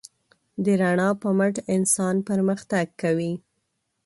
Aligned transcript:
د 0.63 0.65
رڼا 0.81 1.09
په 1.21 1.29
مټ 1.37 1.55
انسان 1.75 2.15
پرمختګ 2.29 2.85
کوي. 3.01 3.33